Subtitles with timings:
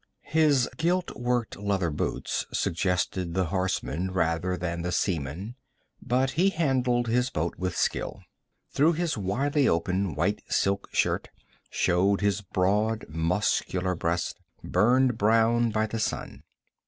[0.33, 5.53] His gilt worked leather boots suggested the horseman rather than the seaman,
[6.01, 8.23] but he handled his boat with skill.
[8.71, 11.29] Through his widely open white silk shirt
[11.69, 16.41] showed his broad muscular breast, burned brown by the sun.